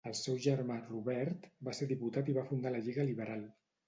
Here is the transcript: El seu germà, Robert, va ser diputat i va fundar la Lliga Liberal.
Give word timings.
El 0.09 0.13
seu 0.19 0.37
germà, 0.43 0.77
Robert, 0.85 1.43
va 1.67 1.75
ser 1.79 1.87
diputat 1.91 2.31
i 2.31 2.35
va 2.39 2.45
fundar 2.53 2.73
la 2.77 2.81
Lliga 2.87 3.07
Liberal. 3.11 3.45